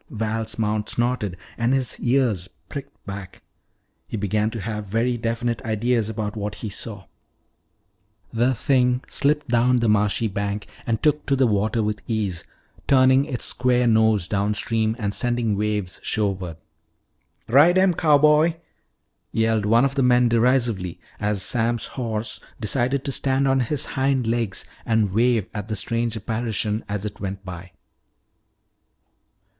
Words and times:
Val's 0.09 0.57
mount 0.57 0.89
snorted 0.89 1.37
and 1.59 1.75
his 1.75 1.99
ears 1.99 2.47
pricked 2.69 3.05
back. 3.05 3.43
He 4.07 4.17
began 4.17 4.49
to 4.49 4.59
have 4.59 4.87
very 4.87 5.15
definite 5.15 5.61
ideas 5.63 6.09
about 6.09 6.35
what 6.35 6.55
he 6.55 6.71
saw. 6.71 7.05
The 8.33 8.55
thing 8.55 9.03
slipped 9.07 9.49
down 9.49 9.75
the 9.77 9.87
marshy 9.87 10.27
bank 10.27 10.65
and 10.87 11.03
took 11.03 11.27
to 11.27 11.35
the 11.35 11.45
water 11.45 11.83
with 11.83 12.01
ease, 12.07 12.43
turning 12.87 13.25
its 13.25 13.45
square 13.45 13.85
nose 13.85 14.27
downstream 14.27 14.95
and 14.97 15.13
sending 15.13 15.55
waves 15.55 15.99
shoreward. 16.01 16.57
"Ride 17.47 17.77
'em, 17.77 17.93
cowboy!" 17.93 18.55
yelled 19.31 19.67
one 19.67 19.85
of 19.85 19.93
the 19.93 20.01
men 20.01 20.27
derisively 20.29 20.99
as 21.19 21.43
Sam's 21.43 21.85
horse 21.85 22.39
decided 22.59 23.05
to 23.05 23.11
stand 23.11 23.47
on 23.47 23.59
his 23.59 23.85
hind 23.85 24.25
legs 24.25 24.65
and 24.83 25.11
wave 25.13 25.47
at 25.53 25.67
the 25.67 25.75
strange 25.75 26.17
apparition 26.17 26.83
as 26.89 27.05
it 27.05 27.19
went 27.19 27.45
by. 27.45 27.73